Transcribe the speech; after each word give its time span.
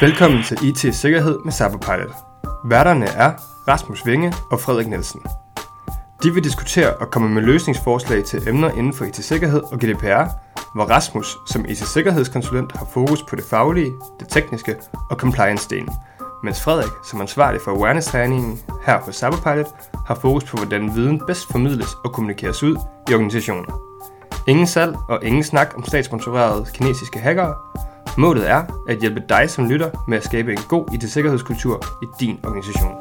Velkommen 0.00 0.42
til 0.42 0.58
IT 0.62 0.94
Sikkerhed 0.94 1.38
med 1.44 1.52
Cyberpilot. 1.52 2.14
Værterne 2.64 3.06
er 3.06 3.32
Rasmus 3.68 4.06
Vinge 4.06 4.34
og 4.50 4.60
Frederik 4.60 4.86
Nielsen. 4.86 5.20
De 6.22 6.34
vil 6.34 6.44
diskutere 6.44 6.96
og 6.96 7.10
komme 7.10 7.28
med 7.28 7.42
løsningsforslag 7.42 8.24
til 8.24 8.48
emner 8.48 8.70
inden 8.70 8.92
for 8.92 9.04
IT-sikkerhed 9.04 9.62
og 9.62 9.78
GDPR, 9.78 10.24
hvor 10.74 10.84
Rasmus 10.84 11.36
som 11.46 11.64
IT-sikkerhedskonsulent 11.68 12.76
har 12.76 12.86
fokus 12.94 13.22
på 13.22 13.36
det 13.36 13.44
faglige, 13.44 13.92
det 14.20 14.28
tekniske 14.28 14.76
og 15.10 15.16
compliance-delen, 15.22 15.94
mens 16.42 16.62
Frederik 16.62 16.92
som 17.04 17.20
ansvarlig 17.20 17.60
for 17.60 17.70
awareness-træningen 17.70 18.60
her 18.86 18.98
hos 19.00 19.16
Cyberpilot 19.16 19.66
har 20.08 20.14
fokus 20.14 20.44
på, 20.44 20.56
hvordan 20.56 20.94
viden 20.94 21.22
bedst 21.26 21.52
formidles 21.52 21.94
og 22.04 22.12
kommunikeres 22.12 22.62
ud 22.62 22.76
i 23.10 23.14
organisationen. 23.14 23.66
Ingen 24.46 24.66
salg 24.66 24.96
og 25.08 25.24
ingen 25.24 25.44
snak 25.44 25.72
om 25.76 25.84
statssponsorerede 25.84 26.66
kinesiske 26.74 27.18
hackere. 27.18 27.54
Målet 28.18 28.50
er 28.50 28.64
at 28.88 28.98
hjælpe 28.98 29.22
dig 29.28 29.50
som 29.50 29.68
lytter 29.68 29.90
med 30.08 30.18
at 30.18 30.24
skabe 30.24 30.52
en 30.52 30.58
god 30.68 30.94
IT-sikkerhedskultur 30.94 31.84
i 32.02 32.06
din 32.20 32.40
organisation. 32.44 32.94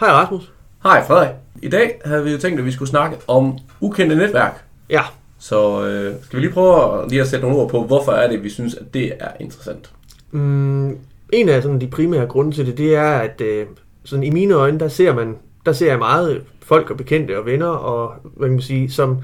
Hej 0.00 0.10
Rasmus. 0.12 0.52
Hej 0.82 1.06
Frederik. 1.06 1.36
I 1.62 1.68
dag 1.68 2.00
havde 2.04 2.24
vi 2.24 2.32
jo 2.32 2.38
tænkt, 2.38 2.58
at 2.58 2.64
vi 2.64 2.72
skulle 2.72 2.88
snakke 2.88 3.16
om 3.28 3.58
ukendte 3.80 4.16
netværk. 4.16 4.64
Ja, 4.90 5.02
så 5.44 5.86
øh, 5.86 6.14
skal 6.22 6.36
vi 6.36 6.44
lige 6.44 6.52
prøve 6.52 7.02
at, 7.02 7.10
lige 7.10 7.20
at 7.20 7.28
sætte 7.28 7.46
nogle 7.46 7.62
ord 7.62 7.70
på, 7.70 7.84
hvorfor 7.84 8.12
er 8.12 8.28
det, 8.28 8.44
vi 8.44 8.50
synes, 8.50 8.74
at 8.74 8.94
det 8.94 9.12
er 9.20 9.28
interessant. 9.40 9.90
mm, 10.30 10.98
en 11.32 11.48
af 11.48 11.62
sådan, 11.62 11.80
de 11.80 11.86
primære 11.86 12.26
grunde 12.26 12.52
til 12.52 12.66
det, 12.66 12.78
det 12.78 12.94
er, 12.94 13.12
at 13.12 13.40
øh, 13.40 13.66
sådan, 14.04 14.24
i 14.24 14.30
mine 14.30 14.54
øjne, 14.54 14.78
der 14.78 14.88
ser 14.88 15.14
man, 15.14 15.36
der 15.66 15.72
ser 15.72 15.86
jeg 15.90 15.98
meget 15.98 16.42
folk 16.62 16.90
og 16.90 16.96
bekendte 16.96 17.38
og 17.38 17.46
venner, 17.46 17.66
og 17.66 18.14
hvad 18.22 18.48
kan 18.48 18.52
man 18.52 18.62
sige, 18.62 18.90
som, 18.90 19.18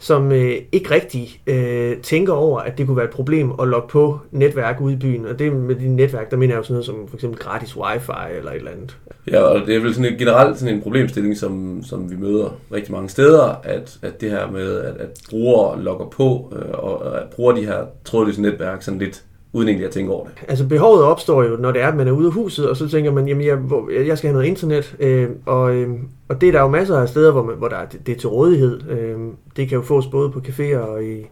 som 0.00 0.32
øh, 0.32 0.54
ikke 0.72 0.90
rigtig 0.90 1.40
øh, 1.46 1.96
tænker 1.96 2.32
over, 2.32 2.60
at 2.60 2.78
det 2.78 2.86
kunne 2.86 2.96
være 2.96 3.06
et 3.06 3.10
problem 3.10 3.52
at 3.62 3.68
logge 3.68 3.88
på 3.88 4.18
netværk 4.30 4.80
ude 4.80 4.94
i 4.94 4.96
byen. 4.96 5.26
Og 5.26 5.38
det 5.38 5.52
med 5.52 5.74
de 5.74 5.88
netværk, 5.88 6.30
der 6.30 6.36
mener 6.36 6.54
jeg 6.54 6.58
jo 6.58 6.62
sådan 6.62 6.74
noget 6.74 6.86
som 6.86 7.08
for 7.08 7.16
eksempel 7.16 7.38
gratis 7.38 7.76
wifi 7.76 8.36
eller 8.36 8.50
et 8.50 8.56
eller 8.56 8.70
andet. 8.70 8.96
Ja, 9.30 9.40
og 9.40 9.66
det 9.66 9.76
er 9.76 9.80
vel 9.80 9.94
sådan 9.94 10.12
et, 10.12 10.18
generelt 10.18 10.58
sådan 10.58 10.74
en 10.74 10.82
problemstilling, 10.82 11.36
som, 11.36 11.82
som 11.82 12.10
vi 12.10 12.16
møder 12.16 12.56
rigtig 12.72 12.92
mange 12.92 13.08
steder, 13.08 13.60
at, 13.62 13.98
at 14.02 14.20
det 14.20 14.30
her 14.30 14.50
med, 14.50 14.80
at, 14.80 14.96
at 14.96 15.08
brugere 15.30 15.82
logger 15.82 16.06
på, 16.06 16.52
øh, 16.56 16.70
og 16.72 17.20
at 17.20 17.28
bruger 17.30 17.52
de 17.52 17.66
her 17.66 17.86
trådløse 18.04 18.42
netværk 18.42 18.82
sådan 18.82 19.00
lidt, 19.00 19.24
uden 19.52 19.68
egentlig 19.68 19.86
at 19.86 19.92
tænke 19.92 20.12
over 20.12 20.24
det. 20.24 20.34
Altså 20.48 20.66
behovet 20.66 21.02
opstår 21.04 21.42
jo, 21.44 21.56
når 21.56 21.72
det 21.72 21.82
er, 21.82 21.88
at 21.88 21.96
man 21.96 22.08
er 22.08 22.12
ude 22.12 22.26
af 22.26 22.32
huset, 22.32 22.68
og 22.68 22.76
så 22.76 22.88
tænker 22.88 23.12
man, 23.12 23.28
jamen 23.28 23.46
jeg, 23.46 23.56
hvor, 23.56 23.90
jeg 23.90 24.18
skal 24.18 24.28
have 24.28 24.34
noget 24.34 24.48
internet, 24.48 24.96
øh, 25.00 25.28
og, 25.46 25.74
øh, 25.74 25.88
og 26.28 26.40
det 26.40 26.48
er 26.48 26.52
der 26.52 26.60
jo 26.60 26.68
masser 26.68 26.98
af 26.98 27.08
steder, 27.08 27.32
hvor, 27.32 27.42
man, 27.42 27.56
hvor 27.56 27.68
der 27.68 27.76
er, 27.76 27.86
det, 27.86 28.06
det 28.06 28.14
er 28.14 28.18
til 28.18 28.28
rådighed. 28.28 28.90
Øh, 28.90 29.18
det 29.56 29.68
kan 29.68 29.76
jo 29.76 29.82
fås 29.82 30.06
både 30.06 30.30
på 30.30 30.40
caféer 30.48 30.78
og 30.78 31.04
i, 31.04 31.26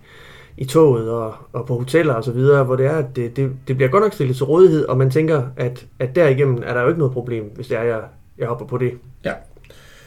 i 0.57 0.65
toget 0.65 1.11
og, 1.11 1.35
og 1.53 1.67
på 1.67 1.79
hoteller 1.79 2.15
og 2.15 2.25
så 2.25 2.33
videre, 2.33 2.65
hvor 2.65 2.77
det 2.77 2.87
er, 2.87 2.97
at 2.97 3.17
det, 3.17 3.37
det, 3.37 3.51
det 3.69 3.77
bliver 3.77 3.91
godt 3.91 4.03
nok 4.03 4.13
stillet 4.13 4.37
til 4.37 4.45
rådighed, 4.45 4.85
og 4.85 4.99
man 4.99 5.11
tænker, 5.11 5.43
at, 5.57 5.87
at 5.99 6.17
derigennem 6.17 6.63
er 6.67 6.75
der 6.75 6.83
jo 6.83 6.89
ikke 6.89 6.99
noget 6.99 7.13
problem, 7.13 7.45
hvis 7.55 7.67
det 7.67 7.79
er, 7.79 7.83
jeg, 7.83 8.01
jeg 8.39 8.49
hopper 8.49 8.67
på 8.67 8.79
det. 8.79 8.93
Ja. 9.25 9.33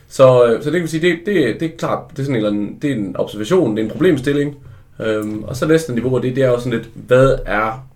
Så, 0.08 0.45
øh, 0.45 0.64
så 0.64 0.70
det 0.70 0.73
kan 0.73 0.84
vi 0.84 0.88
sige, 0.88 1.09
det, 1.09 1.20
det, 1.26 1.59
det 1.59 1.73
er 1.73 1.78
klart, 1.78 2.00
det 2.09 2.20
er, 2.20 2.23
sådan 2.23 2.36
en, 2.36 2.45
eller 2.45 2.50
anden, 2.50 2.78
det 2.82 2.92
er 2.92 2.95
en 2.95 3.16
observation, 3.17 3.78
det 3.78 3.82
er 3.82 3.86
en 3.86 3.92
problemstilling. 3.92 4.56
Øhm, 5.00 5.44
og 5.44 5.56
så 5.56 5.67
næste 5.67 5.94
niveau 5.94 6.16
af 6.16 6.22
det, 6.22 6.36
det 6.36 6.44
er 6.44 6.50
også 6.50 6.64
sådan 6.64 6.80
lidt, 6.80 6.89
hvad 7.08 7.38
er 7.45 7.88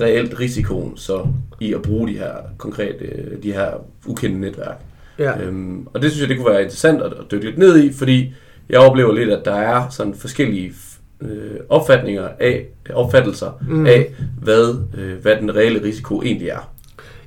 reelt 0.00 0.40
risikoen 0.40 0.96
så 0.96 1.26
i 1.60 1.74
at 1.74 1.82
bruge 1.82 2.08
de 2.08 2.18
her 2.18 2.34
konkrete, 2.58 3.04
de 3.42 3.52
her 3.52 3.70
ukendte 4.06 4.40
netværk? 4.40 4.80
Ja, 5.18 5.42
Øhm, 5.42 5.88
og 5.94 6.02
det 6.02 6.10
synes 6.10 6.20
jeg, 6.20 6.28
det 6.28 6.36
kunne 6.36 6.52
være 6.52 6.62
interessant 6.62 7.02
at, 7.02 7.12
at 7.12 7.30
dykke 7.30 7.44
lidt 7.44 7.58
ned 7.58 7.84
i, 7.84 7.92
fordi 7.92 8.34
jeg 8.68 8.80
oplever 8.80 9.12
lidt, 9.12 9.30
at 9.30 9.44
der 9.44 9.54
er 9.54 9.88
sådan 9.88 10.14
forskellige 10.14 10.72
øh, 11.20 11.60
opfatninger 11.68 12.28
af, 12.40 12.66
opfattelser 12.94 13.50
mm. 13.68 13.86
af, 13.86 14.14
hvad, 14.42 14.74
øh, 14.98 15.22
hvad 15.22 15.36
den 15.36 15.56
reelle 15.56 15.82
risiko 15.82 16.22
egentlig 16.22 16.48
er. 16.48 16.70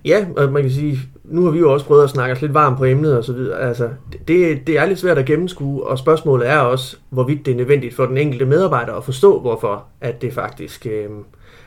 ja 0.06 0.26
og 0.38 0.52
man 0.52 0.62
kan 0.62 0.72
sige, 0.72 1.00
nu 1.24 1.44
har 1.44 1.52
vi 1.52 1.60
jo 1.60 1.74
også 1.74 1.86
prøvet 1.86 2.04
at 2.04 2.10
snakke 2.10 2.36
os 2.36 2.42
lidt 2.42 2.54
varmt 2.54 2.78
på 2.78 2.86
emnet 2.86 3.18
og 3.18 3.24
så 3.24 3.34
videre. 3.34 3.60
Altså, 3.60 3.90
det, 4.28 4.68
det 4.68 4.78
er 4.78 4.86
lidt 4.86 5.00
svært 5.00 5.18
at 5.18 5.26
gennemskue, 5.26 5.88
og 5.88 5.98
spørgsmålet 5.98 6.50
er 6.50 6.58
også, 6.58 6.98
hvorvidt 7.10 7.46
det 7.46 7.52
er 7.52 7.56
nødvendigt 7.56 7.96
for 7.96 8.06
den 8.06 8.18
enkelte 8.18 8.46
medarbejder 8.46 8.94
at 8.94 9.04
forstå, 9.04 9.40
hvorfor 9.40 9.86
at 10.02 10.22
det 10.22 10.34
faktisk 10.34 10.86
øh, 10.86 11.10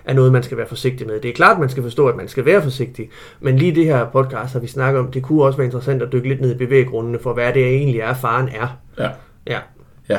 er 0.05 0.15
noget, 0.15 0.33
man 0.33 0.43
skal 0.43 0.57
være 0.57 0.67
forsigtig 0.67 1.07
med. 1.07 1.21
Det 1.21 1.29
er 1.29 1.35
klart, 1.35 1.61
man 1.61 1.69
skal 1.69 1.83
forstå, 1.83 2.09
at 2.09 2.17
man 2.17 2.29
skal 2.29 2.45
være 2.45 2.63
forsigtig, 2.63 3.11
men 3.41 3.57
lige 3.57 3.75
det 3.75 3.85
her 3.85 4.07
podcast 4.13 4.53
har 4.53 4.61
vi 4.61 4.67
snakket 4.67 5.01
om, 5.01 5.11
det 5.11 5.23
kunne 5.23 5.45
også 5.45 5.57
være 5.57 5.65
interessant 5.65 6.03
at 6.03 6.13
dykke 6.13 6.29
lidt 6.29 6.41
ned 6.41 6.55
i 6.55 6.59
bevæggrundene 6.59 7.19
for, 7.19 7.35
hvad 7.35 7.53
det 7.53 7.67
egentlig 7.67 8.01
er, 8.01 8.15
faren 8.15 8.49
er. 8.49 8.79
Ja. 8.99 9.09
Ja, 9.47 9.59
Ja. 10.11 10.19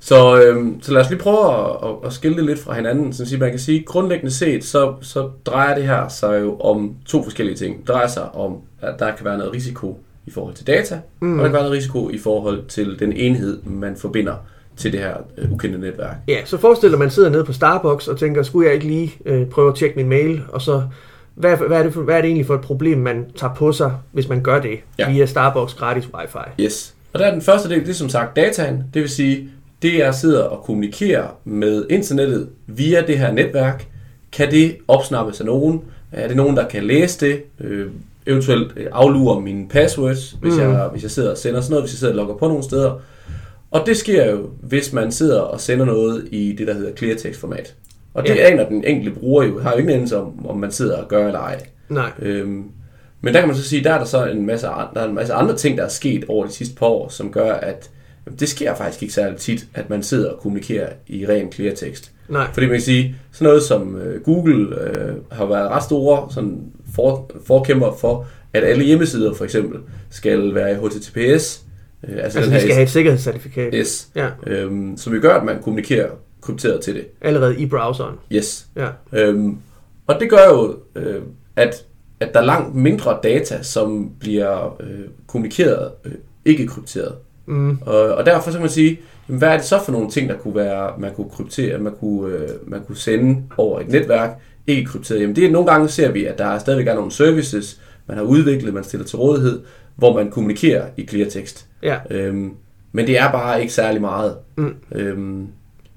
Så, 0.00 0.42
øhm, 0.42 0.82
så 0.82 0.92
lad 0.92 1.00
os 1.00 1.10
lige 1.10 1.20
prøve 1.20 1.54
at, 1.54 1.70
at, 1.82 1.94
at 2.04 2.12
skille 2.12 2.36
det 2.36 2.44
lidt 2.44 2.58
fra 2.58 2.74
hinanden. 2.74 3.12
Så 3.12 3.34
at 3.34 3.40
man 3.40 3.50
kan 3.50 3.58
sige, 3.58 3.82
grundlæggende 3.82 4.34
set, 4.34 4.64
så, 4.64 4.94
så 5.00 5.30
drejer 5.46 5.74
det 5.74 5.84
her 5.84 6.08
sig 6.08 6.40
jo 6.40 6.58
om 6.58 6.96
to 7.06 7.22
forskellige 7.22 7.56
ting. 7.56 7.78
Det 7.78 7.88
drejer 7.88 8.06
sig 8.06 8.34
om, 8.34 8.56
at 8.80 8.94
der 8.98 9.16
kan 9.16 9.24
være 9.24 9.38
noget 9.38 9.52
risiko 9.52 9.98
i 10.26 10.30
forhold 10.30 10.54
til 10.54 10.66
data, 10.66 11.00
mm. 11.20 11.38
og 11.38 11.38
der 11.38 11.44
kan 11.44 11.52
være 11.52 11.62
noget 11.62 11.76
risiko 11.76 12.10
i 12.10 12.18
forhold 12.18 12.64
til 12.66 12.98
den 12.98 13.12
enhed, 13.12 13.62
man 13.62 13.96
forbinder 13.96 14.34
til 14.76 14.92
det 14.92 15.00
her 15.00 15.14
øh, 15.38 15.52
ukendte 15.52 15.78
netværk. 15.78 16.16
Ja, 16.28 16.36
så 16.44 16.56
forestiller 16.58 16.98
man 16.98 17.10
sidder 17.10 17.28
nede 17.30 17.44
på 17.44 17.52
Starbucks 17.52 18.08
og 18.08 18.18
tænker, 18.18 18.42
skulle 18.42 18.66
jeg 18.66 18.74
ikke 18.74 18.86
lige 18.86 19.14
øh, 19.26 19.46
prøve 19.46 19.68
at 19.68 19.74
tjekke 19.74 19.96
min 19.96 20.08
mail, 20.08 20.42
og 20.48 20.62
så, 20.62 20.82
hvad, 21.34 21.56
hvad, 21.56 21.78
er 21.78 21.82
det 21.82 21.92
for, 21.94 22.02
hvad 22.02 22.16
er 22.16 22.20
det 22.20 22.28
egentlig 22.28 22.46
for 22.46 22.54
et 22.54 22.60
problem, 22.60 22.98
man 22.98 23.24
tager 23.36 23.54
på 23.54 23.72
sig, 23.72 23.92
hvis 24.12 24.28
man 24.28 24.42
gør 24.42 24.60
det 24.60 24.78
Ja. 24.98 25.10
via 25.10 25.26
Starbucks 25.26 25.74
gratis 25.74 26.04
wifi? 26.14 26.62
Yes. 26.64 26.94
Og 27.12 27.18
der 27.20 27.26
er 27.26 27.30
den 27.32 27.42
første 27.42 27.68
del, 27.68 27.80
det 27.80 27.88
er 27.88 27.94
som 27.94 28.08
sagt 28.08 28.36
dataen. 28.36 28.84
Det 28.94 29.02
vil 29.02 29.10
sige, 29.10 29.48
det 29.82 29.98
jeg 29.98 30.14
sidder 30.14 30.42
og 30.44 30.64
kommunikerer 30.64 31.26
med 31.44 31.86
internettet 31.90 32.48
via 32.66 33.02
det 33.06 33.18
her 33.18 33.32
netværk, 33.32 33.86
kan 34.32 34.50
det 34.50 34.76
opsnappes 34.88 35.40
af 35.40 35.46
nogen? 35.46 35.82
Er 36.12 36.28
det 36.28 36.36
nogen, 36.36 36.56
der 36.56 36.68
kan 36.68 36.84
læse 36.84 37.26
det? 37.26 37.42
Øh, 37.60 37.86
eventuelt 38.26 38.72
øh, 38.76 38.86
aflure 38.92 39.40
mine 39.40 39.68
passwords, 39.68 40.36
hvis, 40.40 40.54
mm. 40.54 40.60
jeg, 40.60 40.88
hvis 40.92 41.02
jeg 41.02 41.10
sidder 41.10 41.30
og 41.30 41.38
sender 41.38 41.60
sådan 41.60 41.70
noget, 41.70 41.82
hvis 41.84 41.92
jeg 41.92 41.98
sidder 41.98 42.12
og 42.12 42.16
logger 42.16 42.34
på 42.34 42.48
nogle 42.48 42.62
steder. 42.62 43.00
Og 43.80 43.86
det 43.86 43.96
sker 43.96 44.30
jo, 44.30 44.50
hvis 44.62 44.92
man 44.92 45.12
sidder 45.12 45.40
og 45.40 45.60
sender 45.60 45.84
noget 45.84 46.28
i 46.30 46.54
det, 46.58 46.66
der 46.66 46.74
hedder 46.74 46.96
clear 46.96 47.16
text 47.16 47.40
format. 47.40 47.74
Og 48.14 48.22
det 48.22 48.34
Ja. 48.36 48.50
aner 48.50 48.68
den 48.68 48.84
enkelte 48.84 49.20
bruger 49.20 49.44
jo, 49.44 49.60
har 49.60 49.72
jo 49.72 49.78
ingen 49.78 49.94
anelse 49.94 50.16
om, 50.18 50.46
om 50.46 50.58
man 50.58 50.70
sidder 50.72 50.96
og 50.96 51.08
gør 51.08 51.26
eller 51.26 51.40
ej. 51.40 51.66
Nej. 51.88 52.10
Øhm, 52.22 52.64
men 53.20 53.34
der 53.34 53.40
kan 53.40 53.48
man 53.48 53.56
så 53.56 53.62
sige, 53.62 53.84
der 53.84 53.92
er 53.92 53.98
der 53.98 54.04
så 54.04 54.24
en 54.26 54.46
masse, 54.46 54.66
der 54.66 55.00
er 55.00 55.04
en 55.08 55.14
masse 55.14 55.32
andre 55.32 55.56
ting, 55.56 55.78
der 55.78 55.84
er 55.84 55.88
sket 55.88 56.24
over 56.28 56.46
de 56.46 56.52
sidste 56.52 56.74
par 56.74 56.86
år, 56.86 57.08
som 57.08 57.32
gør, 57.32 57.52
at 57.52 57.90
jamen, 58.26 58.38
det 58.38 58.48
sker 58.48 58.74
faktisk 58.74 59.02
ikke 59.02 59.14
særlig 59.14 59.36
tit, 59.38 59.66
at 59.74 59.90
man 59.90 60.02
sidder 60.02 60.30
og 60.30 60.40
kommunikerer 60.40 60.88
i 61.06 61.26
ren 61.26 61.52
clear 61.52 61.74
tekst. 61.74 62.10
Nej. 62.28 62.46
Fordi 62.52 62.66
man 62.66 62.74
kan 62.74 62.82
sige, 62.82 63.16
sådan 63.32 63.44
noget 63.46 63.62
som 63.62 63.96
øh, 63.96 64.22
Google 64.22 64.80
øh, 64.80 65.14
har 65.32 65.46
været 65.46 65.70
ret 65.70 65.82
store 65.82 66.28
sådan 66.34 66.58
for, 66.94 67.30
forkæmper 67.46 67.92
for, 68.00 68.26
at 68.52 68.64
alle 68.64 68.84
hjemmesider 68.84 69.34
for 69.34 69.44
eksempel 69.44 69.80
skal 70.10 70.54
være 70.54 70.72
i 70.72 70.74
HTTPS. 70.74 71.62
Øh, 72.08 72.18
Altså, 72.24 72.40
de 72.40 72.60
skal 72.60 72.72
have 72.72 72.82
et 72.82 72.90
sikkerhedscertifikat. 72.90 73.70
Yes, 73.74 74.08
Ja, 74.14 74.28
øhm, 74.46 74.96
som 74.96 75.14
jo 75.14 75.20
gør, 75.22 75.34
at 75.34 75.44
man 75.44 75.62
kommunikerer 75.62 76.08
krypteret 76.40 76.80
til 76.80 76.94
det. 76.94 77.06
allerede 77.20 77.58
i 77.60 77.66
browseren. 77.66 78.14
Yes. 78.32 78.66
Ja. 78.76 78.88
Øhm, 79.12 79.56
og 80.06 80.20
det 80.20 80.30
gør 80.30 80.48
jo, 80.50 80.76
øh, 80.96 81.22
at, 81.56 81.84
at 82.20 82.34
der 82.34 82.40
er 82.40 82.44
langt 82.44 82.74
mindre 82.74 83.18
data, 83.22 83.62
som 83.62 84.10
bliver 84.20 84.76
øh, 84.82 85.00
kommunikeret 85.26 85.90
øh, 86.04 86.12
ikke 86.44 86.66
krypteret. 86.66 87.12
Mm. 87.46 87.78
Og, 87.86 87.96
og 88.00 88.26
derfor 88.26 88.50
så 88.50 88.56
kan 88.56 88.60
man 88.62 88.70
sige, 88.70 89.00
jamen, 89.28 89.38
hvad 89.38 89.48
er 89.48 89.56
det 89.56 89.64
så 89.66 89.78
for 89.84 89.92
nogle 89.92 90.10
ting, 90.10 90.28
der 90.28 90.36
kunne 90.36 90.54
være, 90.54 90.90
man 90.98 91.14
kunne 91.14 91.30
kryptere, 91.30 91.78
man 91.78 91.92
kunne, 92.00 92.32
øh, 92.34 92.48
man 92.66 92.80
kunne 92.86 92.96
sende 92.96 93.42
over 93.56 93.80
et 93.80 93.88
netværk, 93.88 94.30
ikke 94.66 94.84
krypteret. 94.84 95.20
Jamen 95.20 95.36
det 95.36 95.44
er 95.46 95.50
nogle 95.50 95.70
gange 95.70 95.88
ser 95.88 96.10
vi, 96.10 96.24
at 96.24 96.38
der 96.38 96.44
er 96.46 96.58
stadigvæk 96.58 96.86
er 96.86 96.94
nogle 96.94 97.12
services, 97.12 97.80
man 98.08 98.16
har 98.16 98.24
udviklet, 98.24 98.74
man 98.74 98.84
stiller 98.84 99.06
til 99.06 99.18
rådighed, 99.18 99.60
hvor 99.96 100.14
man 100.14 100.30
kommunikerer 100.30 100.86
i 100.96 101.06
clear 101.06 101.28
tekst. 101.30 101.66
Ja, 101.82 101.98
Øhm, 102.10 102.52
men 102.92 103.06
det 103.06 103.18
er 103.18 103.32
bare 103.32 103.60
ikke 103.60 103.72
særlig 103.72 104.00
meget. 104.00 104.36
Mm. 104.56 104.74
Øhm, 104.92 105.46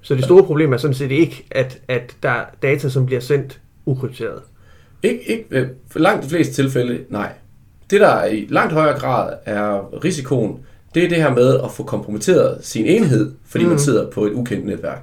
så 0.01 0.16
det 0.16 0.24
store 0.24 0.44
problem 0.44 0.74
er 0.74 0.78
sådan 0.78 0.94
set 0.94 1.12
ikke, 1.12 1.46
at, 1.51 1.81
at 1.88 2.16
der 2.24 2.30
er 2.30 2.46
data, 2.62 2.90
som 2.90 3.06
bliver 3.06 3.22
sendt 3.22 3.60
ukrypteret. 3.86 4.42
Ikke, 5.04 5.30
ikke, 5.31 5.46
øh, 5.51 5.68
for 5.92 6.00
langt 6.00 6.24
de 6.24 6.30
fleste 6.30 6.54
tilfælde, 6.54 7.00
nej. 7.10 7.31
Det, 7.90 8.01
der 8.01 8.25
i 8.25 8.48
langt 8.50 8.74
højere 8.74 9.00
grad 9.00 9.34
er 9.46 10.04
risikoen, 10.04 10.60
det 10.96 11.04
er 11.04 11.10
det 11.10 11.18
her 11.18 11.34
med 11.34 11.60
at 11.63 11.72
få 11.72 11.84
kompromitteret 11.84 12.57
sin 12.62 12.86
enhed, 12.86 13.31
fordi 13.46 13.63
mm. 13.63 13.69
man 13.69 13.80
sidder 13.80 14.10
på 14.10 14.25
et 14.25 14.31
ukendt 14.31 14.66
netværk. 14.66 15.01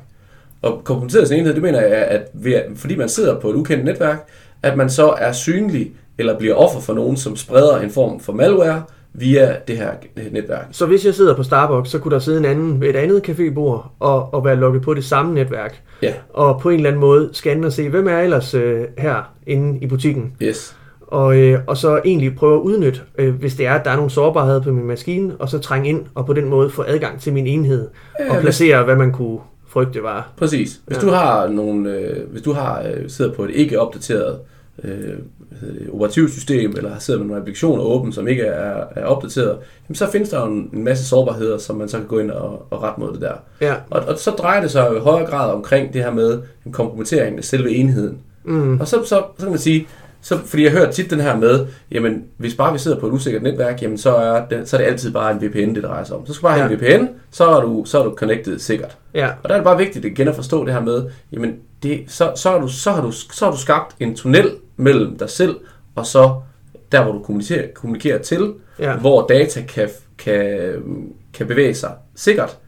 Og 0.63 0.85
kompromitteret 0.85 1.29
sin 1.29 1.39
enhed, 1.39 1.55
det 1.55 1.63
mener 1.63 1.81
jeg, 1.81 1.97
at 1.97 2.29
ved, 2.33 2.63
fordi 2.77 2.97
man 2.97 3.09
sidder 3.09 3.41
på 3.41 3.51
et 3.51 3.55
ukendt 3.55 3.85
netværk, 3.85 4.29
at 4.63 4.77
man 4.77 4.91
så 4.91 5.09
er 5.19 5.33
synlig 5.33 5.93
eller 6.19 6.39
bliver 6.39 6.55
offer 6.55 6.81
for 6.81 6.95
nogen, 6.95 7.17
som 7.17 7.37
spreder 7.37 7.81
en 7.81 7.91
form 7.91 8.21
for 8.21 8.33
malware 8.33 8.83
via 9.13 9.57
det 9.69 9.77
her 9.77 9.91
netværk. 10.33 10.67
Så 10.73 10.87
hvis 10.87 11.05
jeg 11.07 11.15
sidder 11.15 11.37
på 11.37 11.43
Starbucks, 11.43 11.91
så 11.91 11.99
kunne 11.99 12.15
der 12.15 12.19
sidde 12.19 12.39
en 12.39 12.45
anden 12.45 12.81
ved 12.81 12.89
et 12.89 12.97
andet 12.97 13.29
cafébord 13.29 13.87
og, 14.01 14.35
og 14.35 14.45
være 14.45 14.57
logget 14.57 14.83
på 14.83 14.95
det 14.95 15.05
samme 15.05 15.35
netværk. 15.35 15.83
Ja, 16.03 16.13
Og 16.31 16.61
på 16.61 16.69
en 16.71 16.77
eller 16.77 16.89
anden 16.91 17.01
måde 17.01 17.31
scanne 17.33 17.67
og 17.67 17.73
se, 17.73 17.89
hvem 17.89 18.09
er 18.09 18.19
ellers 18.19 18.55
øh, 18.55 18.85
her 18.99 19.33
inde 19.47 19.79
i 19.83 19.87
butikken. 19.87 20.33
yes. 20.43 20.77
Og, 21.07 21.37
øh, 21.39 21.61
og 21.67 21.77
så 21.77 22.01
egentlig 22.05 22.37
prøve 22.37 22.55
at 22.55 22.61
udnytte, 22.61 23.01
øh, 23.19 23.35
hvis 23.35 23.55
det 23.55 23.67
er, 23.67 23.75
at 23.75 23.85
der 23.85 23.91
er 23.91 23.97
nogle 23.97 24.11
sårbarheder 24.11 24.61
på 24.63 24.73
min 24.73 24.87
maskine, 24.87 25.35
og 25.39 25.49
så 25.49 25.59
trænge 25.59 25.89
ind 25.89 26.05
og 26.15 26.27
på 26.27 26.33
den 26.33 26.49
måde 26.49 26.71
få 26.71 26.85
adgang 26.87 27.21
til 27.21 27.33
min 27.33 27.47
enhed 27.47 27.89
Ja, 28.21 28.25
og 28.29 28.35
hvis- 28.35 28.43
placere, 28.43 28.85
hvad 28.85 28.97
man 28.97 29.13
kunne 29.13 29.39
frygte 29.77 30.03
var. 30.03 30.33
Præcis. 30.37 30.81
Hvis 30.87 30.97
Ja. 30.97 31.03
du 31.03 31.11
har 31.11 31.49
nogle, 31.49 31.91
øh, 31.93 32.31
hvis 32.31 32.43
du 32.43 32.53
har 32.53 32.83
øh, 32.83 33.11
sidder 33.11 33.33
på 33.33 33.45
et 33.45 33.51
ikke 33.51 33.81
opdateret 33.81 34.39
øh, 34.85 34.91
det, 35.61 35.89
operativsystem, 35.93 36.75
eller 36.77 36.99
sidder 36.99 37.21
med 37.21 37.27
nogle 37.27 37.41
applikationer 37.41 37.83
åbent, 37.85 38.15
som 38.15 38.29
ikke 38.29 38.43
er, 38.43 38.85
er 38.97 39.05
opdateret, 39.05 39.59
jamen, 39.89 39.95
så 39.95 40.11
findes 40.11 40.29
der 40.31 40.41
jo 40.41 40.47
en, 40.47 40.71
en 40.73 40.85
masse 40.85 41.05
sårbarheder, 41.05 41.59
som 41.59 41.77
man 41.77 41.89
så 41.89 41.99
kan 41.99 42.07
gå 42.07 42.19
ind 42.19 42.31
og, 42.31 42.67
og 42.71 42.83
rette 42.83 43.01
mod 43.01 43.13
det 43.13 43.21
der. 43.21 43.33
Ja, 43.61 43.75
Og, 43.91 44.03
og 44.09 44.19
så 44.19 44.31
drejer 44.31 44.61
det 44.61 44.71
sig 44.71 44.89
jo 44.91 44.97
i 44.97 45.01
højere 45.01 45.27
grad 45.31 45.53
omkring 45.53 45.93
det 45.93 46.03
her 46.03 46.11
med 46.13 46.39
en 46.67 46.73
kompromittering 46.73 47.39
af 47.39 47.45
selve 47.45 47.71
enheden. 47.71 48.19
mm, 48.45 48.81
Og 48.81 48.89
så, 48.89 48.97
så, 49.05 49.07
så 49.09 49.25
kan 49.39 49.49
man 49.51 49.59
sige, 49.59 49.87
så, 50.21 50.39
fordi 50.45 50.65
jeg 50.65 50.73
hører 50.73 50.91
tit 50.91 51.11
den 51.11 51.21
her 51.21 51.37
med, 51.37 51.67
jamen 51.91 52.25
hvis 52.37 52.55
bare 52.55 52.73
vi 52.73 52.79
sidder 52.79 53.01
på 53.01 53.07
et 53.07 53.13
usikkert 53.13 53.43
netværk, 53.43 53.83
jamen 53.83 53.99
så 53.99 54.15
er 54.17 54.47
det, 54.47 54.69
så 54.69 54.77
er 54.77 54.81
det 54.81 54.89
altid 54.89 55.13
bare 55.13 55.33
en 55.33 55.43
VPN, 55.43 55.75
det 55.75 55.83
drejer 55.85 56.05
sig 56.05 56.17
om. 56.17 56.27
Så 56.27 56.33
skal 56.33 56.43
du 56.49 56.49
bare 56.49 56.59
have 56.59 56.73
en 56.73 56.79
VPN, 57.01 57.07
så 57.31 57.45
er 57.45 57.61
du, 57.61 57.85
så 57.87 58.01
er 58.01 58.05
du 58.05 58.15
connected 58.15 58.59
sikkert. 58.59 58.97
ja, 59.15 59.29
Og 59.43 59.49
der 59.49 59.55
er 59.55 59.59
det 59.59 59.65
bare 59.65 59.79
vigtigt 59.79 60.05
igen 60.05 60.29
at 60.29 60.35
forstå 60.35 60.65
det 60.65 60.73
her 60.75 60.81
med, 60.81 61.05
jamen 61.33 61.55
det, 61.83 62.05
så, 62.09 62.33
så, 62.37 62.51
er 62.51 62.61
du, 62.61 62.69
så, 62.69 62.91
har 62.91 63.03
du, 63.03 63.11
så 63.11 63.45
har 63.45 63.53
du 63.53 63.59
skabt 63.59 63.97
en 64.01 64.17
tunnel 64.17 64.51
mellem 64.77 65.19
dig 65.19 65.31
selv, 65.31 65.57
og 65.95 66.07
så 66.07 66.35
der, 66.93 67.03
hvor 67.03 67.13
du 67.13 67.19
kommunikerer, 67.23 67.67
kommunikerer 67.75 68.19
til, 68.19 68.53
Ja. 68.79 68.97
hvor 68.97 69.27
data 69.27 69.63
kan, 69.69 69.89
kan, 70.19 70.73
kan 71.35 71.47
bevæge 71.47 71.75
sig 71.75 71.91
sikkert. 72.17 72.59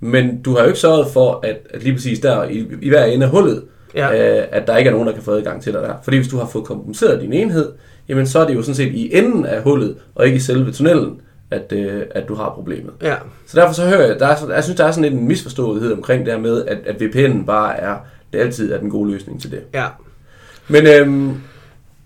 Men 0.00 0.42
du 0.42 0.52
har 0.52 0.60
jo 0.60 0.66
ikke 0.66 0.78
sørget 0.78 1.06
for, 1.06 1.40
at, 1.42 1.56
at 1.70 1.82
lige 1.82 1.94
præcis 1.94 2.18
der 2.20 2.44
i, 2.44 2.66
i 2.82 2.88
hver 2.88 3.04
ende 3.04 3.26
af 3.26 3.30
hullet, 3.32 3.62
Ja. 3.94 4.38
øh, 4.40 4.46
at 4.52 4.66
der 4.66 4.76
ikke 4.76 4.88
er 4.88 4.92
nogen, 4.92 5.06
der 5.08 5.14
kan 5.14 5.22
få 5.22 5.30
adgang 5.32 5.62
til 5.62 5.72
dig 5.72 5.82
der. 5.82 5.94
Fordi 6.04 6.16
hvis 6.16 6.28
du 6.28 6.38
har 6.38 6.46
fået 6.46 6.64
kompenseret 6.64 7.20
din 7.20 7.32
enhed, 7.32 7.72
jamen 8.08 8.26
så 8.26 8.38
er 8.38 8.46
det 8.46 8.54
jo 8.54 8.62
sådan 8.62 8.74
set 8.74 8.92
i 8.92 9.16
enden 9.16 9.46
af 9.46 9.62
hullet, 9.62 9.96
og 10.14 10.26
ikke 10.26 10.36
i 10.36 10.40
selve 10.40 10.72
tunnelen, 10.72 11.20
at, 11.50 11.72
øh, 11.72 12.02
at 12.10 12.28
du 12.28 12.34
har 12.34 12.50
problemet. 12.50 12.92
ja, 13.02 13.14
Så 13.46 13.60
derfor 13.60 13.74
så 13.74 13.86
hører 13.86 14.06
jeg, 14.06 14.20
der 14.20 14.26
er, 14.26 14.52
jeg 14.54 14.64
synes, 14.64 14.76
der 14.76 14.84
er 14.84 14.90
sådan 14.90 15.10
lidt 15.10 15.20
en 15.20 15.28
misforståethed 15.28 15.92
omkring 15.92 16.24
det 16.26 16.32
her 16.32 16.40
med, 16.40 16.64
at, 16.64 16.78
at 16.86 17.02
VPN'en 17.02 17.44
bare 17.44 17.76
er, 17.80 17.96
det 18.32 18.38
altid 18.38 18.72
er 18.72 18.78
den 18.78 18.90
gode 18.90 19.10
løsning 19.12 19.40
til 19.40 19.50
det. 19.50 19.60
ja, 19.74 19.86
Men, 20.68 20.86
øhm, 20.86 21.34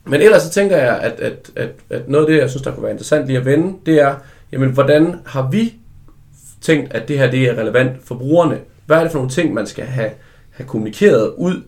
men 0.04 0.20
ellers 0.20 0.42
så 0.42 0.50
tænker 0.50 0.76
jeg, 0.76 0.98
at, 1.00 1.20
at, 1.20 1.50
at, 1.56 1.68
at 1.90 2.08
noget 2.08 2.26
af 2.26 2.32
det, 2.32 2.40
jeg 2.40 2.50
synes, 2.50 2.62
der 2.62 2.70
kunne 2.70 2.82
være 2.82 2.92
interessant 2.92 3.26
lige 3.26 3.38
at 3.38 3.44
vende, 3.44 3.74
det 3.86 4.00
er, 4.00 4.14
jamen 4.52 4.70
hvordan 4.70 5.14
har 5.26 5.48
vi 5.50 5.74
tænkt, 6.60 6.94
at 6.94 7.08
det 7.08 7.18
her 7.18 7.30
det 7.30 7.44
er 7.44 7.54
relevant 7.60 7.92
for 8.04 8.14
brugerne? 8.14 8.58
Hvad 8.86 8.96
er 8.96 9.02
det 9.02 9.12
for 9.12 9.18
nogle 9.18 9.30
ting, 9.30 9.54
man 9.54 9.66
skal 9.66 9.84
have, 9.84 10.10
have 10.50 10.66
kommunikeret 10.66 11.32
ud, 11.36 11.62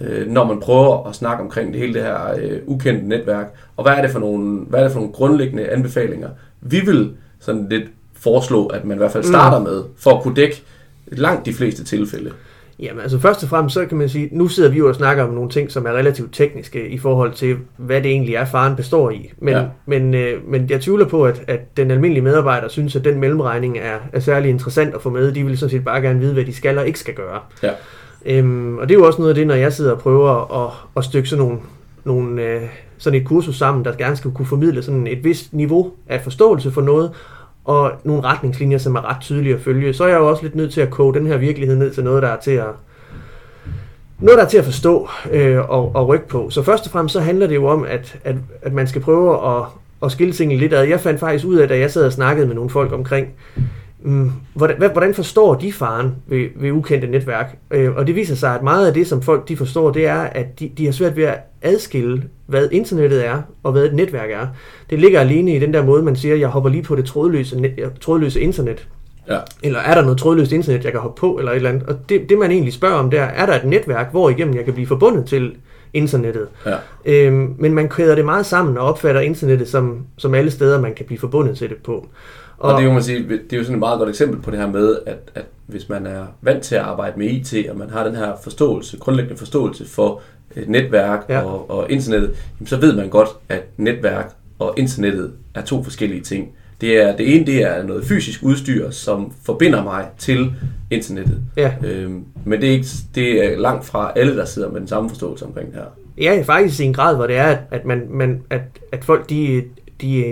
øh, 0.00 0.30
når 0.30 0.44
man 0.44 0.60
prøver 0.60 1.08
at 1.08 1.14
snakke 1.14 1.42
omkring 1.42 1.72
det 1.72 1.80
hele 1.80 1.94
det 1.94 2.02
her 2.02 2.34
øh, 2.38 2.58
ukendte 2.66 3.08
netværk? 3.08 3.46
Og 3.76 3.84
hvad 3.84 3.92
er 3.92 4.02
det 4.02 4.10
for 4.10 4.18
nogle, 4.18 4.60
hvad 4.68 4.80
er 4.80 4.84
det 4.84 4.92
for 4.92 5.00
nogle 5.00 5.14
grundlæggende 5.14 5.68
anbefalinger, 5.68 6.28
vi 6.60 6.80
vil 6.80 7.12
sådan 7.40 7.66
lidt 7.70 7.84
foreslå, 8.14 8.66
at 8.66 8.84
man 8.84 8.96
i 8.96 8.98
hvert 8.98 9.12
fald 9.12 9.24
starter 9.24 9.60
med, 9.60 9.82
for 9.96 10.10
at 10.10 10.22
kunne 10.22 10.34
dække 10.34 10.62
langt 11.06 11.46
de 11.46 11.52
fleste 11.52 11.84
tilfælde. 11.84 12.30
Jamen 12.78 13.00
altså 13.00 13.18
først 13.18 13.42
og 13.42 13.48
fremmest, 13.48 13.74
så 13.74 13.86
kan 13.86 13.98
man 13.98 14.08
sige, 14.08 14.28
nu 14.32 14.48
sidder 14.48 14.70
vi 14.70 14.78
jo 14.78 14.88
og 14.88 14.94
snakker 14.94 15.24
om 15.24 15.34
nogle 15.34 15.50
ting, 15.50 15.70
som 15.70 15.86
er 15.86 15.90
relativt 15.90 16.34
tekniske 16.34 16.88
i 16.88 16.98
forhold 16.98 17.32
til, 17.32 17.56
hvad 17.76 18.02
det 18.02 18.10
egentlig 18.10 18.34
er, 18.34 18.44
faren 18.44 18.76
består 18.76 19.10
i. 19.10 19.32
Men, 19.38 19.54
ja. 19.54 19.64
men, 19.86 20.14
øh, 20.14 20.48
men 20.48 20.70
jeg 20.70 20.80
tvivler 20.80 21.08
på, 21.08 21.24
at, 21.24 21.42
at 21.46 21.76
den 21.76 21.90
almindelige 21.90 22.24
medarbejder 22.24 22.68
synes, 22.68 22.96
at 22.96 23.04
den 23.04 23.20
mellemregning 23.20 23.78
er, 23.78 23.98
er 24.12 24.20
særlig 24.20 24.50
interessant 24.50 24.94
at 24.94 25.02
få 25.02 25.10
med. 25.10 25.32
De 25.32 25.44
vil 25.44 25.58
sådan 25.58 25.70
set 25.70 25.84
bare 25.84 26.00
gerne 26.00 26.20
vide, 26.20 26.32
hvad 26.32 26.44
de 26.44 26.54
skal 26.54 26.78
og 26.78 26.86
ikke 26.86 26.98
skal 26.98 27.14
gøre. 27.14 27.40
Ja. 27.62 27.70
Øhm, 28.26 28.78
og 28.78 28.88
det 28.88 28.94
er 28.94 28.98
jo 28.98 29.06
også 29.06 29.18
noget 29.18 29.28
af 29.28 29.34
det, 29.34 29.46
når 29.46 29.54
jeg 29.54 29.72
sidder 29.72 29.92
og 29.92 29.98
prøver 29.98 30.64
at, 30.64 30.72
at 30.96 31.04
stykke 31.04 31.28
sådan 31.28 31.44
nogle, 31.44 31.58
nogle 32.04 32.42
øh, 32.42 32.62
sådan 32.98 33.20
et 33.20 33.26
kursus 33.26 33.56
sammen, 33.56 33.84
der 33.84 33.96
gerne 33.96 34.16
skal 34.16 34.30
kunne 34.30 34.46
formidle 34.46 34.82
sådan 34.82 35.06
et 35.06 35.24
vist 35.24 35.52
niveau 35.52 35.92
af 36.08 36.20
forståelse 36.20 36.70
for 36.70 36.82
noget, 36.82 37.10
og 37.64 37.92
nogle 38.04 38.22
retningslinjer, 38.22 38.78
som 38.78 38.94
er 38.94 39.10
ret 39.10 39.20
tydelige 39.20 39.54
at 39.54 39.60
følge, 39.60 39.94
så 39.94 40.04
er 40.04 40.08
jeg 40.08 40.18
jo 40.18 40.28
også 40.28 40.42
lidt 40.42 40.54
nødt 40.54 40.72
til 40.72 40.80
at 40.80 40.90
koge 40.90 41.14
den 41.14 41.26
her 41.26 41.36
virkelighed 41.36 41.76
ned 41.76 41.90
til 41.90 42.04
noget, 42.04 42.22
der 42.22 42.28
er 42.28 42.40
til 42.40 42.50
at, 42.50 42.68
noget, 44.18 44.38
der 44.38 44.44
er 44.44 44.48
til 44.48 44.58
at 44.58 44.64
forstå 44.64 45.08
øh, 45.30 45.70
og, 45.70 45.94
og 45.94 46.08
rykke 46.08 46.28
på. 46.28 46.50
Så 46.50 46.62
først 46.62 46.86
og 46.86 46.92
fremmest 46.92 47.12
så 47.12 47.20
handler 47.20 47.46
det 47.46 47.54
jo 47.54 47.66
om, 47.66 47.84
at, 47.88 48.18
at, 48.24 48.36
at 48.62 48.72
man 48.72 48.86
skal 48.86 49.00
prøve 49.02 49.56
at, 49.56 49.64
at 50.02 50.12
skille 50.12 50.32
tingene 50.32 50.60
lidt 50.60 50.74
ad. 50.74 50.84
Jeg 50.84 51.00
fandt 51.00 51.20
faktisk 51.20 51.46
ud 51.46 51.56
af, 51.56 51.68
da 51.68 51.78
jeg 51.78 51.90
sad 51.90 52.06
og 52.06 52.12
snakkede 52.12 52.46
med 52.46 52.54
nogle 52.54 52.70
folk 52.70 52.92
omkring, 52.92 53.28
mm, 54.04 54.32
hvordan, 54.54 54.90
hvordan 54.92 55.14
forstår 55.14 55.54
de 55.54 55.72
faren 55.72 56.14
ved, 56.26 56.48
ved 56.56 56.70
ukendte 56.70 57.06
netværk? 57.06 57.56
Øh, 57.70 57.96
og 57.96 58.06
det 58.06 58.14
viser 58.14 58.34
sig, 58.34 58.54
at 58.54 58.62
meget 58.62 58.86
af 58.86 58.94
det, 58.94 59.06
som 59.06 59.22
folk 59.22 59.48
de 59.48 59.56
forstår, 59.56 59.90
det 59.90 60.06
er, 60.06 60.20
at 60.20 60.60
de, 60.60 60.70
de 60.78 60.84
har 60.84 60.92
svært 60.92 61.16
ved 61.16 61.24
at 61.24 61.38
adskille, 61.62 62.22
hvad 62.46 62.68
internettet 62.72 63.26
er, 63.26 63.42
og 63.62 63.72
hvad 63.72 63.84
et 63.84 63.94
netværk 63.94 64.30
er. 64.30 64.46
Det 64.90 64.98
ligger 64.98 65.20
alene 65.20 65.56
i 65.56 65.58
den 65.58 65.74
der 65.74 65.84
måde, 65.84 66.02
man 66.02 66.16
siger, 66.16 66.36
jeg 66.36 66.48
hopper 66.48 66.70
lige 66.70 66.82
på 66.82 66.96
det 66.96 67.04
trådløse, 67.04 67.60
net, 67.60 67.90
trådløse 68.00 68.40
internet. 68.40 68.88
Ja. 69.28 69.38
Eller 69.62 69.78
er 69.78 69.94
der 69.94 70.02
noget 70.02 70.18
trådløst 70.18 70.52
internet, 70.52 70.84
jeg 70.84 70.92
kan 70.92 71.00
hoppe 71.00 71.20
på, 71.20 71.38
eller 71.38 71.52
et 71.52 71.56
eller 71.56 71.70
andet. 71.70 71.82
Og 71.82 72.08
det, 72.08 72.28
det 72.28 72.38
man 72.38 72.50
egentlig 72.50 72.72
spørger 72.72 72.94
om, 72.94 73.10
der 73.10 73.22
er 73.22 73.46
der 73.46 73.54
et 73.54 73.64
netværk, 73.64 74.10
hvor 74.10 74.30
igennem 74.30 74.54
jeg 74.54 74.64
kan 74.64 74.74
blive 74.74 74.86
forbundet 74.86 75.26
til 75.26 75.56
internettet. 75.92 76.48
Ja. 76.66 76.76
Øhm, 77.04 77.54
men 77.58 77.74
man 77.74 77.88
kæder 77.88 78.14
det 78.14 78.24
meget 78.24 78.46
sammen 78.46 78.78
og 78.78 78.86
opfatter 78.86 79.20
internettet 79.20 79.68
som, 79.68 80.06
som 80.16 80.34
alle 80.34 80.50
steder, 80.50 80.80
man 80.80 80.94
kan 80.94 81.06
blive 81.06 81.18
forbundet 81.18 81.58
til 81.58 81.68
det 81.68 81.76
på. 81.76 82.08
Og, 82.58 82.72
og 82.72 82.76
det, 82.78 82.84
er 82.84 82.88
jo, 82.88 82.92
man 82.92 83.02
sige, 83.02 83.28
det 83.28 83.52
er 83.52 83.56
jo 83.56 83.62
sådan 83.62 83.74
et 83.74 83.78
meget 83.80 83.98
godt 83.98 84.08
eksempel 84.08 84.40
på 84.42 84.50
det 84.50 84.58
her 84.58 84.66
med, 84.66 84.98
at, 85.06 85.18
at 85.34 85.44
hvis 85.66 85.88
man 85.88 86.06
er 86.06 86.26
vant 86.42 86.62
til 86.62 86.74
at 86.74 86.80
arbejde 86.80 87.18
med 87.18 87.26
IT, 87.30 87.70
og 87.70 87.76
man 87.76 87.90
har 87.90 88.04
den 88.04 88.16
her 88.16 88.32
forståelse, 88.42 88.98
grundlæggende 88.98 89.38
forståelse 89.38 89.88
for 89.88 90.20
et 90.56 90.68
netværk 90.68 91.24
Ja. 91.28 91.40
og, 91.40 91.70
og 91.70 91.90
internettet, 91.90 92.30
jamen, 92.60 92.66
så 92.66 92.76
ved 92.76 92.96
man 92.96 93.08
godt, 93.08 93.28
at 93.48 93.62
netværk 93.76 94.34
og 94.58 94.74
internettet 94.76 95.32
er 95.54 95.62
to 95.62 95.82
forskellige 95.82 96.20
ting. 96.20 96.48
Det, 96.80 97.02
er, 97.02 97.16
det 97.16 97.36
ene 97.36 97.46
det 97.46 97.62
er 97.62 97.82
noget 97.82 98.04
fysisk 98.04 98.42
udstyr, 98.42 98.90
som 98.90 99.32
forbinder 99.44 99.82
mig 99.82 100.06
til 100.18 100.52
internettet. 100.90 101.40
Ja. 101.56 101.72
Øhm, 101.84 102.24
men 102.44 102.60
det 102.60 102.68
er, 102.68 102.72
ikke, 102.72 102.86
det 103.14 103.44
er 103.44 103.58
langt 103.58 103.84
fra 103.84 104.12
alle, 104.16 104.36
der 104.36 104.44
sidder 104.44 104.70
med 104.70 104.80
den 104.80 104.88
samme 104.88 105.08
forståelse 105.08 105.44
omkring 105.44 105.68
det 105.68 105.74
her. 105.76 105.86
Ja, 106.18 106.42
faktisk 106.46 106.80
i 106.80 106.84
en 106.84 106.92
grad, 106.92 107.16
hvor 107.16 107.26
det 107.26 107.36
er, 107.36 107.44
at, 107.44 107.58
at, 107.70 107.84
man, 107.84 108.06
man, 108.10 108.42
at, 108.50 108.60
at 108.92 109.04
folk, 109.04 109.30
de, 109.30 109.62
de, 110.00 110.06
de, 110.06 110.16
er 110.16 110.22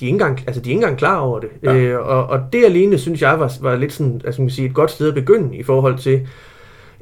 ikke 0.00 0.08
engang, 0.08 0.40
altså 0.46 0.60
de 0.60 0.68
er 0.68 0.70
ikke 0.70 0.78
engang 0.78 0.98
klar 0.98 1.18
over 1.18 1.40
det. 1.40 1.48
Ja. 1.62 1.72
Ja. 1.72 1.78
Øh, 1.78 2.06
og, 2.06 2.26
og 2.26 2.40
det 2.52 2.64
alene, 2.64 2.98
synes 2.98 3.22
jeg, 3.22 3.40
var, 3.40 3.52
var 3.60 3.76
lidt 3.76 3.92
sådan, 3.92 4.20
altså 4.24 4.40
man 4.40 4.48
kan 4.48 4.54
sige, 4.54 4.68
et 4.68 4.74
godt 4.74 4.90
sted 4.90 5.08
at 5.08 5.14
begynde 5.14 5.56
i 5.56 5.62
forhold 5.62 5.98
til 5.98 6.28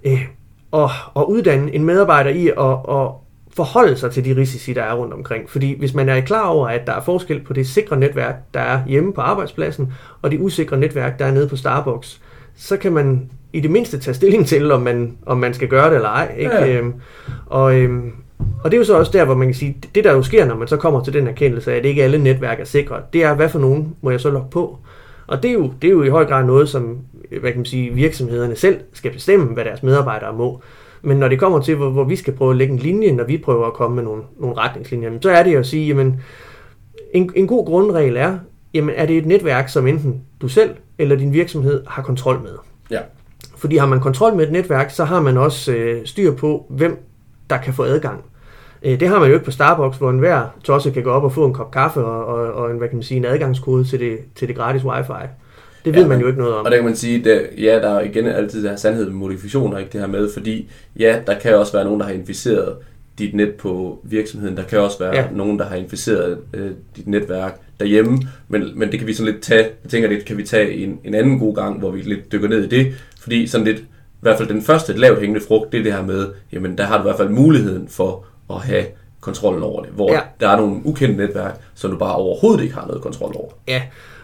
øh, 0.05 0.27
at, 0.73 0.91
at 1.17 1.25
uddanne 1.29 1.75
en 1.75 1.85
medarbejder 1.85 2.31
i 2.31 2.49
at, 2.49 3.01
at 3.01 3.11
forholde 3.57 3.97
sig 3.97 4.13
til 4.13 4.25
de 4.25 4.37
risici, 4.37 4.73
der 4.73 4.83
er 4.83 4.95
rundt 4.95 5.15
omkring. 5.15 5.51
Fordi 5.51 5.79
hvis 5.79 5.95
man 5.95 6.09
er 6.09 6.21
klar 6.21 6.47
over, 6.47 6.69
at 6.69 6.87
der 6.87 6.93
er 6.93 7.01
forskel 7.01 7.41
på 7.41 7.53
det 7.53 7.67
sikre 7.67 7.97
netværk, 7.97 8.35
der 8.55 8.61
er 8.61 8.81
hjemme 8.87 9.13
på 9.13 9.21
arbejdspladsen, 9.21 9.93
og 10.23 10.31
det 10.31 10.41
usikre 10.41 10.77
netværk, 10.77 11.19
der 11.19 11.25
er 11.25 11.33
nede 11.33 11.49
på 11.49 11.57
Starbucks, 11.57 12.21
så 12.57 12.77
kan 12.77 12.93
man 12.93 13.31
i 13.53 13.61
det 13.61 13.71
mindste 13.71 13.99
tage 13.99 14.15
stilling 14.15 14.47
til, 14.47 14.73
om 14.73 14.83
man, 14.83 15.17
om 15.27 15.39
man 15.39 15.55
skal 15.55 15.69
gøre 15.69 15.89
det 15.89 15.95
eller 15.95 16.09
ej. 16.09 16.35
Ikke? 16.39 16.55
Ja. 16.55 16.79
Øhm, 16.79 16.95
og, 17.47 17.79
øhm, 17.79 18.13
og 18.65 18.71
det 18.71 18.77
er 18.77 18.79
jo 18.79 18.85
så 18.85 18.99
også 18.99 19.13
der, 19.13 19.25
hvor 19.25 19.35
man 19.35 19.49
kan 19.49 19.55
sige, 19.55 19.77
det 19.95 20.05
der 20.05 20.13
jo 20.13 20.23
sker, 20.23 20.47
når 20.47 20.57
man 20.57 20.69
så 20.69 20.77
kommer 20.77 21.05
til 21.05 21.13
den 21.13 21.27
erkendelse 21.27 21.73
af, 21.73 21.77
at 21.77 21.85
ikke 21.85 22.03
alle 22.03 22.19
netværk 22.19 22.61
er 22.61 22.65
sikre, 22.65 23.03
det 23.13 23.25
er, 23.25 23.35
hvad 23.35 23.49
for 23.49 23.59
nogen 23.59 23.97
må 24.01 24.11
jeg 24.11 24.21
så 24.21 24.31
logge 24.31 24.51
på? 24.51 24.79
Og 25.27 25.43
det 25.43 25.49
er, 25.49 25.55
jo, 25.55 25.71
det 25.83 25.89
er 25.89 25.93
jo 25.93 26.03
i 26.03 26.09
høj 26.09 26.25
grad 26.25 26.45
noget, 26.45 26.69
som 26.69 26.99
hvad 27.41 27.51
kan 27.51 27.59
man 27.59 27.65
sige, 27.65 27.91
virksomhederne 27.91 28.57
selv 28.57 28.81
skal 28.93 29.13
bestemme, 29.13 29.47
hvad 29.47 29.65
deres 29.65 29.83
medarbejdere 29.83 30.33
må. 30.33 30.61
Men 31.03 31.17
når 31.17 31.29
det 31.29 31.39
kommer 31.39 31.61
til, 31.61 31.77
hvor, 31.77 31.91
hvor 31.91 32.05
vi 32.05 32.17
skal 32.17 32.33
prøve 32.33 32.51
at 32.51 32.57
lægge 32.57 32.73
en 32.73 32.79
linje, 32.79 33.13
når 33.13 33.25
vi 33.25 33.39
prøver 33.39 33.67
at 33.67 33.73
komme 33.73 33.97
med 33.97 34.05
nogle, 34.05 34.23
nogle 34.41 34.57
retningslinjer, 34.57 35.11
så 35.21 35.31
er 35.31 35.43
det 35.43 35.55
jo 35.55 35.59
at 35.59 35.67
sige, 35.67 35.87
jamen, 35.87 36.21
en, 37.13 37.31
en 37.35 37.47
god 37.47 37.67
grundregel 37.67 38.17
er, 38.17 38.39
jamen, 38.75 38.95
er 38.97 39.07
det 39.07 39.19
et 39.19 39.27
netværk, 39.27 39.69
som 39.69 39.87
enten 39.87 40.21
du 40.41 40.49
selv 40.49 40.71
eller 40.99 41.17
din 41.17 41.33
virksomhed 41.33 41.83
har 41.87 42.03
kontrol 42.03 42.41
med? 42.43 42.55
Ja. 42.91 43.01
Fordi 43.57 43.77
har 43.77 43.87
man 43.87 44.01
kontrol 44.01 44.35
med 44.35 44.47
et 44.47 44.53
netværk, 44.53 44.91
så 44.91 45.05
har 45.05 45.21
man 45.21 45.37
også 45.37 45.73
øh, 45.73 46.07
styr 46.07 46.35
på, 46.35 46.67
hvem 46.71 47.07
der 47.51 47.57
kan 47.57 47.75
få 47.75 47.83
adgang. 47.83 48.25
Øh, 48.83 49.01
det 49.01 49.09
har 49.09 49.19
man 49.19 49.29
jo 49.29 49.35
ikke 49.35 49.45
på 49.45 49.51
Starbucks, 49.51 49.99
hvor 49.99 50.11
enhver 50.11 50.55
tosse 50.65 50.91
kan 50.91 51.03
gå 51.03 51.11
op 51.11 51.25
og 51.25 51.33
få 51.33 51.47
en 51.47 51.53
kop 51.55 51.71
kaffe 51.71 52.01
og, 52.05 52.27
og, 52.27 52.53
og 52.53 52.71
en, 52.71 52.79
hvad 52.79 52.89
kan 52.89 52.97
man 52.97 53.03
sige, 53.03 53.19
en 53.19 53.25
adgangskode 53.25 53.85
til 53.85 54.01
det, 54.01 54.19
til 54.35 54.49
det 54.49 54.57
gratis 54.57 54.85
wifi. 54.85 55.13
Det 55.85 55.95
ved 55.95 56.03
Ja, 56.03 56.09
man 56.09 56.21
jo 56.21 56.27
ikke 56.27 56.39
noget 56.39 56.55
om. 56.55 56.65
Og 56.65 56.71
der 56.71 56.77
kan 56.77 56.85
man 56.87 56.97
sige, 56.97 57.33
at 57.33 57.51
ja, 57.59 57.75
der 57.81 57.89
er 57.89 58.01
igen 58.01 58.27
altid 58.27 58.65
der 58.65 58.77
sandhed 58.77 59.05
med 59.05 59.13
modifikationer, 59.15 59.79
ikke 59.79 59.91
det 59.93 60.01
her 60.01 60.09
med, 60.09 60.31
fordi 60.33 60.71
ja, 60.99 61.21
der 61.27 61.39
kan 61.39 61.55
også 61.55 61.73
være 61.73 61.85
nogen, 61.85 62.01
der 62.01 62.07
har 62.07 62.13
inficeret 62.13 62.77
dit 63.19 63.35
net 63.35 63.55
på 63.55 63.99
virksomheden. 64.05 64.57
Der 64.57 64.63
kan 64.63 64.79
også 64.81 64.99
være 64.99 65.17
Ja. 65.17 65.25
nogen, 65.35 65.59
der 65.59 65.65
har 65.65 65.77
inficeret 65.77 66.39
øh, 66.55 66.71
dit 66.97 67.07
netværk 67.07 67.61
derhjemme, 67.81 68.19
men, 68.49 68.65
men 68.75 68.91
det 68.91 68.99
kan 68.99 69.07
vi 69.09 69.13
sådan 69.15 69.33
lidt 69.33 69.43
tage, 69.43 69.63
jeg 69.83 69.91
tænker, 69.91 70.09
det 70.09 70.25
kan 70.25 70.37
vi 70.37 70.43
tage 70.43 70.73
en, 70.75 70.99
en 71.05 71.15
anden 71.15 71.39
god 71.39 71.55
gang, 71.55 71.79
hvor 71.79 71.91
vi 71.91 72.01
lidt 72.01 72.33
dykker 72.33 72.49
ned 72.49 72.65
i 72.65 72.69
det, 72.69 72.93
fordi 73.23 73.47
sådan 73.47 73.67
lidt, 73.67 73.79
i 73.79 73.83
hvert 74.23 74.39
fald 74.39 74.49
den 74.49 74.63
første 74.63 74.93
lavt 74.93 75.21
hængende 75.21 75.41
frugt, 75.49 75.73
det 75.73 75.79
er 75.81 75.85
det 75.85 75.93
her 75.93 76.03
med, 76.07 76.27
jamen 76.53 76.79
der 76.79 76.85
har 76.85 76.97
du 76.97 77.03
i 77.03 77.07
hvert 77.07 77.17
fald 77.17 77.29
muligheden 77.29 77.89
for 77.89 78.25
at 78.55 78.61
have 78.61 78.85
kontrollen 79.21 79.63
over 79.63 79.83
det, 79.83 79.91
hvor 79.95 80.13
Ja. 80.13 80.21
der 80.41 80.49
er 80.49 80.57
nogle 80.57 80.81
ukendte 80.85 81.17
netværk, 81.27 81.61
som 81.75 81.91
du 81.91 81.97
bare 81.97 82.15
overhovedet 82.15 82.63
ikke 82.63 82.75
har 82.75 82.87
noget 82.87 83.03
kontrol 83.03 83.33
over. 83.37 83.49
Ja, 83.69 83.83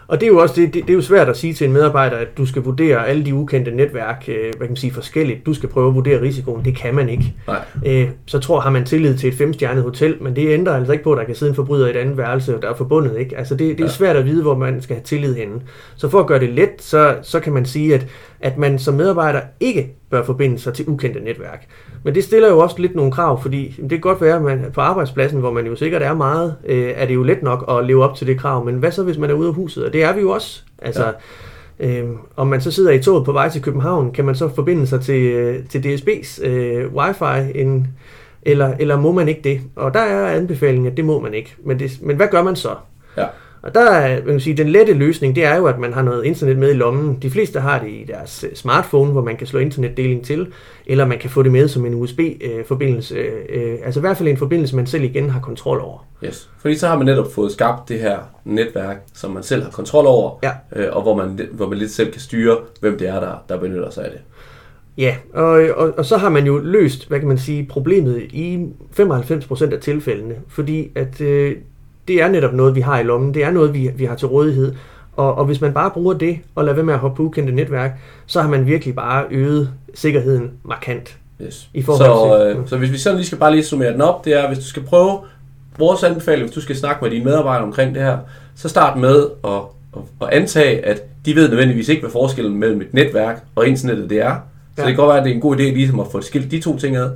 Og 0.09 0.21
det 0.21 0.27
er 0.27 0.31
jo 0.31 0.39
også 0.39 0.55
det, 0.57 0.75
det, 0.75 0.83
det 0.83 0.91
er 0.91 0.95
jo 0.95 1.03
svært 1.03 1.29
at 1.29 1.37
sige 1.37 1.55
til 1.55 1.67
en 1.67 1.73
medarbejder, 1.73 2.17
at 2.17 2.39
du 2.39 2.47
skal 2.47 2.63
vurdere 2.63 3.07
alle 3.09 3.25
de 3.25 3.35
ukendte 3.35 3.71
netværk, 3.71 4.25
øh, 4.29 4.37
hvad 4.43 4.53
kan 4.53 4.69
man 4.69 4.77
sige, 4.77 4.93
forskelligt. 4.93 5.47
Du 5.47 5.55
skal 5.55 5.69
prøve 5.69 5.89
at 5.89 5.95
vurdere 5.95 6.21
risikoen. 6.21 6.65
Det 6.65 6.77
kan 6.77 6.95
man 6.95 7.09
ikke. 7.09 7.35
Nej. 7.47 7.65
Øh, 7.87 8.09
så 8.27 8.39
tror 8.39 8.61
har 8.61 8.71
man 8.71 8.85
tillid 8.85 9.19
til 9.19 9.29
et 9.29 9.35
femstjernet 9.35 9.83
hotel, 9.83 10.17
men 10.21 10.37
det 10.37 10.49
ændrer 10.49 10.75
altså 10.77 10.93
ikke 10.93 11.05
på, 11.05 11.13
at 11.13 11.19
der 11.19 11.25
kan 11.25 11.35
sidde 11.35 11.51
en 11.51 11.57
forbryder 11.57 11.87
i 11.87 11.91
et 11.91 11.97
andet 11.97 12.17
værelse, 12.17 12.59
der 12.63 12.71
er 12.71 12.75
forbundet. 12.75 13.19
Ikke? 13.19 13.39
Altså 13.39 13.55
det, 13.55 13.79
det 13.79 13.81
er 13.81 13.85
Ja. 13.85 13.91
svært 13.93 14.17
at 14.17 14.25
vide, 14.25 14.43
hvor 14.43 14.55
man 14.57 14.83
skal 14.83 14.97
have 14.97 15.05
tillid 15.05 15.35
henne. 15.35 15.61
Så 15.97 16.09
for 16.09 16.21
at 16.21 16.27
gøre 16.27 16.41
det 16.41 16.49
let, 16.51 16.71
så, 16.79 17.17
så 17.23 17.41
kan 17.41 17.53
man 17.53 17.65
sige, 17.65 17.95
at, 17.95 18.07
at 18.47 18.59
man 18.59 18.79
som 18.79 18.95
medarbejder 18.95 19.41
ikke 19.61 19.95
bør 20.11 20.25
forbinde 20.25 20.59
sig 20.59 20.75
til 20.75 20.85
ukendte 20.89 21.21
netværk. 21.21 21.67
Men 22.03 22.15
det 22.15 22.25
stiller 22.25 22.49
jo 22.49 22.59
også 22.59 22.77
lidt 22.79 22.95
nogle 22.95 23.13
krav, 23.13 23.43
fordi 23.43 23.75
det 23.83 23.91
kan 23.91 24.01
godt 24.01 24.21
være, 24.21 24.37
at 24.37 24.43
man 24.43 24.65
på 24.75 24.81
arbejdspladsen, 24.81 25.41
hvor 25.41 25.53
man 25.53 25.67
jo 25.67 25.77
sikkert 25.77 26.03
er 26.03 26.15
meget, 26.15 26.55
øh, 26.65 26.93
er 26.97 27.07
det 27.07 27.15
jo 27.15 27.23
let 27.23 27.43
nok 27.43 27.65
at 27.69 27.87
leve 27.87 28.05
op 28.05 28.17
til 28.17 28.27
det 28.27 28.39
krav. 28.39 28.65
Men 28.65 28.75
hvad 28.75 28.91
så, 28.91 29.03
hvis 29.03 29.19
man 29.19 29.31
er 29.31 29.35
ude 29.35 29.49
af 29.49 29.55
huset? 29.55 29.85
Og 29.85 29.93
det 29.93 30.03
er 30.03 30.13
vi 30.13 30.21
jo 30.21 30.31
også. 30.31 30.63
Altså, 30.83 31.13
ja. 31.81 31.99
Øhm, 31.99 32.17
om 32.37 32.47
man 32.47 32.61
så 32.61 32.71
sidder 32.71 32.91
i 32.91 33.03
toget 33.03 33.25
på 33.25 33.33
vej 33.33 33.49
til 33.49 33.63
København, 33.63 34.13
kan 34.13 34.25
man 34.25 34.35
så 34.35 34.49
forbinde 34.55 34.87
sig 34.87 35.01
til, 35.01 35.23
øh, 35.23 35.67
til 35.69 35.79
DSB's 35.79 36.47
øh, 36.47 36.95
wifi, 36.95 37.61
en, 37.61 37.89
eller, 38.43 38.75
eller 38.79 38.97
må 39.01 39.13
man 39.13 39.29
ikke 39.29 39.41
det? 39.45 39.61
Og 39.77 39.95
der 39.95 40.01
er 40.01 40.37
anbefalingen, 40.37 40.91
at 40.91 40.97
det 40.97 41.05
må 41.05 41.21
man 41.21 41.35
ikke. 41.35 41.55
Men, 41.65 41.79
det, 41.79 41.99
men 42.03 42.17
hvad 42.17 42.29
gør 42.31 42.43
man 42.43 42.57
så? 42.57 42.75
Ja. 43.17 43.27
Og 43.67 43.75
der 43.75 43.91
er, 43.91 44.17
man 44.17 44.27
kan 44.35 44.41
sige, 44.41 44.57
den 44.57 44.69
lette 44.69 44.93
løsning, 44.93 45.35
det 45.37 45.45
er 45.45 45.57
jo, 45.57 45.67
at 45.67 45.79
man 45.79 45.93
har 45.93 46.03
noget 46.03 46.25
internet 46.25 46.57
med 46.59 46.71
i 46.71 46.75
lommen. 46.75 47.19
De 47.23 47.31
fleste 47.31 47.61
har 47.61 47.79
det 47.79 47.89
i 47.89 48.05
deres 48.09 48.45
øh, 48.45 48.55
smartphone, 48.57 49.13
hvor 49.13 49.23
man 49.23 49.37
kan 49.37 49.47
slå 49.47 49.59
internetdeling 49.59 50.25
til, 50.25 50.47
eller 50.87 51.07
man 51.07 51.19
kan 51.19 51.31
få 51.31 51.43
det 51.43 51.53
med 51.53 51.69
som 51.69 51.87
en 51.87 51.95
USB-forbindelse. 51.95 53.15
Øh, 53.49 53.79
altså 53.85 54.01
i 54.01 54.03
hvert 54.03 54.17
fald 54.17 54.29
en 54.29 54.37
forbindelse, 54.37 54.77
man 54.77 54.87
selv 54.87 55.05
igen 55.05 55.31
har 55.31 55.41
kontrol 55.41 55.81
over. 55.81 56.07
Yes. 56.25 56.51
Fordi 56.59 56.75
så 56.75 56.89
har 56.89 56.97
man 56.97 57.07
netop 57.07 57.33
fået 57.33 57.53
skabt 57.53 57.89
det 57.89 57.99
her 58.01 58.19
netværk, 58.45 59.03
som 59.15 59.31
man 59.31 59.43
selv 59.43 59.63
har 59.63 59.71
kontrol 59.71 60.07
over, 60.07 60.39
Ja. 60.43 60.51
øh, 60.77 60.97
og 60.97 61.03
hvor 61.03 61.17
man, 61.17 61.41
hvor 61.53 61.69
man 61.69 61.79
lidt 61.79 61.91
selv 61.91 62.13
kan 62.13 62.21
styre, 62.21 62.57
hvem 62.81 62.99
det 62.99 63.09
er, 63.09 63.21
der, 63.21 63.45
der 63.49 63.59
benytter 63.61 63.91
sig 63.91 64.05
af 64.05 64.11
det. 64.11 64.21
Ja, 64.99 65.17
og, 65.35 65.47
og, 65.77 65.95
og 65.99 66.05
så 66.05 66.17
har 66.17 66.29
man 66.29 66.47
jo 66.47 66.59
løst, 66.59 67.09
hvad 67.09 67.19
kan 67.19 67.29
man 67.29 67.39
sige, 67.39 67.67
problemet 67.71 68.19
i 68.23 68.67
95% 69.01 69.75
af 69.75 69.81
tilfældene, 69.81 70.35
fordi 70.49 70.91
at 70.95 71.21
øh, 71.21 71.57
det 72.09 72.23
er 72.23 72.29
netop 72.29 72.53
noget, 72.53 72.75
vi 72.75 72.81
har 72.81 72.99
i 73.01 73.03
lommen, 73.03 73.35
det 73.35 73.45
er 73.45 73.51
noget, 73.51 73.75
vi, 73.75 73.91
vi 73.97 74.05
har 74.05 74.15
til 74.15 74.29
rådighed, 74.29 74.75
og, 75.17 75.35
og 75.39 75.45
hvis 75.45 75.61
man 75.61 75.73
bare 75.73 75.91
bruger 75.91 76.15
det 76.15 76.39
og 76.55 76.65
lader 76.65 76.75
være 76.75 76.85
med 76.85 76.95
at 76.95 77.01
hoppe 77.01 77.17
på 77.17 77.23
ukendte 77.23 77.53
netværk, 77.53 77.91
så 78.27 78.41
har 78.41 78.49
man 78.49 78.67
virkelig 78.67 78.95
bare 78.95 79.25
øget 79.31 79.71
sikkerheden 79.95 80.51
markant. 80.65 81.17
Yes. 81.43 81.69
I 81.75 81.83
så, 81.83 81.97
til- 81.97 82.57
øh, 82.61 82.69
så 82.69 82.77
hvis 82.77 82.93
vi 82.93 82.99
sådan 82.99 83.17
lige 83.17 83.27
skal 83.27 83.39
bare 83.39 83.51
lige 83.53 83.65
summere 83.65 83.93
den 83.93 84.01
op, 84.01 84.25
det 84.25 84.33
er, 84.41 84.47
hvis 84.49 84.59
du 84.59 84.65
skal 84.65 84.83
prøve 84.83 85.19
vores 85.79 86.03
anbefaling, 86.03 86.43
hvis 86.47 86.55
du 86.55 86.61
skal 86.61 86.77
snakke 86.77 86.99
med 87.05 87.11
dine 87.11 87.25
medarbejdere 87.25 87.65
omkring 87.67 87.95
det 87.95 88.03
her, 88.03 88.19
så 88.57 88.69
start 88.69 88.99
med 88.99 89.27
at, 89.45 89.51
at, 89.97 90.03
at 90.23 90.29
antage, 90.29 90.85
at 90.87 91.03
de 91.27 91.35
ved 91.35 91.49
nødvendigvis 91.49 91.89
ikke, 91.89 92.01
hvad 92.03 92.11
forskellen 92.11 92.57
mellem 92.57 92.81
et 92.81 92.95
netværk 92.95 93.45
og 93.55 93.67
internettet 93.69 94.11
det 94.11 94.19
er. 94.21 94.35
Så 94.77 94.83
Ja. 94.83 94.87
det 94.87 94.95
kan 94.95 94.97
godt 94.97 95.09
være, 95.09 95.19
at 95.19 95.25
det 95.25 95.31
er 95.31 95.35
en 95.35 95.41
god 95.41 95.57
idé 95.57 95.63
ligesom 95.63 96.01
at 96.01 96.07
få 96.13 96.21
skilt 96.21 96.51
de 96.51 96.61
to 96.61 96.79
ting 96.79 96.97
ad. 96.97 97.11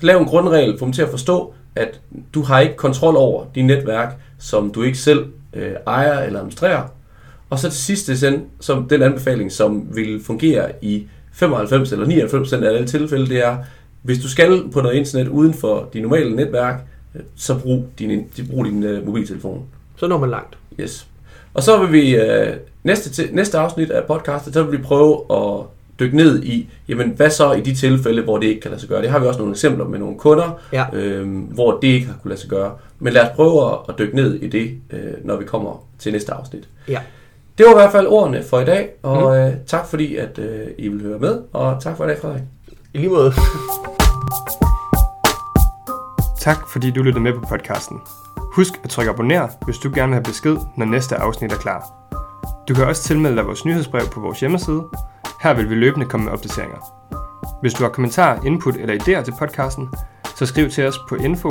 Så 0.00 0.06
lav 0.06 0.18
en 0.18 0.24
grundregel, 0.26 0.78
få 0.78 0.84
dem 0.84 0.92
til 0.92 1.02
at 1.02 1.08
forstå, 1.08 1.54
at 1.76 2.00
du 2.34 2.42
har 2.42 2.60
ikke 2.60 2.76
kontrol 2.76 3.16
over 3.16 3.44
de 3.54 3.62
netværk, 3.62 4.16
som 4.38 4.70
du 4.70 4.82
ikke 4.82 4.98
selv 4.98 5.26
øh, 5.52 5.72
ejer 5.86 6.18
eller 6.18 6.38
administrerer. 6.38 6.82
Og 7.50 7.58
så 7.58 7.70
til 7.70 7.78
sidst 7.78 8.06
det 8.06 8.18
sen, 8.18 8.44
som 8.60 8.88
den 8.88 9.02
anbefaling, 9.02 9.52
som 9.52 9.88
vil 9.96 10.24
fungere 10.24 10.72
i 10.82 11.06
95 11.32 11.92
eller 11.92 12.06
99 12.06 12.52
af 12.52 12.66
alle 12.66 12.86
tilfælde, 12.86 13.26
det 13.26 13.44
er, 13.44 13.56
hvis 14.02 14.18
du 14.18 14.28
skal 14.28 14.62
på 14.72 14.80
noget 14.80 14.94
internet 14.94 15.28
uden 15.28 15.54
for 15.54 15.88
de 15.92 16.00
normale 16.00 16.36
netværk, 16.36 16.80
øh, 17.14 17.20
så 17.36 17.58
brug 17.58 17.88
din, 17.98 18.24
brug 18.50 18.64
din 18.64 18.84
uh, 18.84 19.06
mobiltelefon. 19.06 19.64
Så 19.96 20.06
når 20.06 20.18
man 20.18 20.30
langt. 20.30 20.58
Yes. 20.80 21.06
Og 21.54 21.62
så 21.62 21.78
vil 21.78 21.92
vi 21.92 22.16
øh, 22.16 22.56
næste, 22.84 23.10
til, 23.10 23.28
næste 23.32 23.58
afsnit 23.58 23.90
af 23.90 24.04
podcastet, 24.04 24.54
så 24.54 24.62
vil 24.62 24.78
vi 24.78 24.82
prøve 24.82 25.20
at 25.30 25.66
dykke 26.00 26.16
ned 26.16 26.42
i, 26.42 26.68
jamen 26.88 27.12
hvad 27.16 27.30
så 27.30 27.52
i 27.52 27.60
de 27.60 27.74
tilfælde, 27.74 28.22
hvor 28.22 28.38
det 28.38 28.46
ikke 28.46 28.60
kan 28.60 28.70
lade 28.70 28.80
sig 28.80 28.88
gøre. 28.88 29.02
Det 29.02 29.10
har 29.10 29.18
vi 29.18 29.26
også 29.26 29.38
nogle 29.38 29.52
eksempler 29.52 29.84
med 29.88 29.98
nogle 29.98 30.18
kunder, 30.18 30.58
Ja. 30.72 30.84
øh, 30.92 31.28
hvor 31.54 31.78
det 31.82 31.88
ikke 31.88 32.06
har 32.06 32.14
kunne 32.22 32.28
lade 32.28 32.40
sig 32.40 32.50
gøre. 32.50 32.72
Men 32.98 33.12
lad 33.12 33.22
os 33.22 33.28
prøve 33.36 33.78
at, 33.88 33.98
dykke 33.98 34.16
ned 34.16 34.34
i 34.34 34.48
det, 34.48 34.70
øh, 34.90 35.12
når 35.24 35.36
vi 35.36 35.44
kommer 35.44 35.84
til 35.98 36.12
næste 36.12 36.32
afsnit. 36.34 36.68
Ja. 36.88 37.00
Det 37.58 37.66
var 37.66 37.72
i 37.72 37.76
hvert 37.76 37.92
fald 37.92 38.06
ordene 38.06 38.42
for 38.42 38.60
i 38.60 38.64
dag, 38.64 38.88
og 39.02 39.22
mm. 39.36 39.40
øh, 39.40 39.52
tak 39.66 39.86
fordi, 39.86 40.16
at 40.16 40.38
øh, 40.38 40.66
I 40.78 40.88
vil 40.88 41.02
høre 41.02 41.18
med, 41.18 41.38
og 41.52 41.76
tak 41.82 41.96
for 41.96 42.04
i 42.04 42.08
dag, 42.08 42.18
Frederik. 42.20 42.42
I 42.94 42.98
lige 42.98 43.10
måde. 43.10 43.32
Tak 46.40 46.58
fordi 46.72 46.90
du 46.90 47.02
lyttede 47.02 47.22
med 47.22 47.32
på 47.32 47.40
podcasten. 47.48 47.98
Husk 48.38 48.72
at 48.84 48.90
trykke 48.90 49.10
abonner, 49.10 49.48
hvis 49.64 49.76
du 49.78 49.90
gerne 49.94 50.08
vil 50.08 50.14
have 50.14 50.22
besked, 50.22 50.56
når 50.76 50.86
næste 50.86 51.16
afsnit 51.16 51.52
er 51.52 51.56
klar. 51.56 51.92
Du 52.68 52.74
kan 52.74 52.84
også 52.86 53.02
tilmelde 53.02 53.36
dig 53.36 53.46
vores 53.46 53.64
nyhedsbrev 53.64 54.06
på 54.12 54.20
vores 54.20 54.40
hjemmeside. 54.40 54.84
Her 55.42 55.54
vil 55.54 55.70
vi 55.70 55.74
løbende 55.74 56.06
komme 56.06 56.24
med 56.24 56.32
opdateringer. 56.32 56.78
Hvis 57.60 57.74
du 57.74 57.82
har 57.82 57.90
kommentarer, 57.90 58.44
input 58.44 58.76
eller 58.76 58.94
idéer 58.94 59.24
til 59.24 59.34
podcasten, 59.38 59.88
så 60.36 60.46
skriv 60.46 60.70
til 60.70 60.86
os 60.86 60.98
på 61.08 61.14
info 61.14 61.50